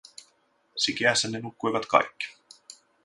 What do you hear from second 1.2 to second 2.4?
ne nukkuivat kaikki.